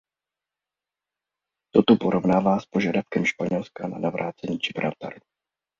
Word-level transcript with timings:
Toto 1.73 1.95
porovnává 1.95 2.59
s 2.59 2.65
požadavkem 2.65 3.25
Španělska 3.25 3.87
na 3.87 3.97
navrácení 3.99 4.57
Gibraltaru. 4.57 5.19